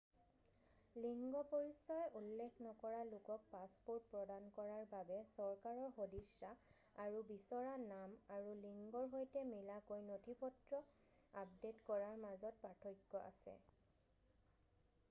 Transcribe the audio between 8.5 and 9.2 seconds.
লিংগৰ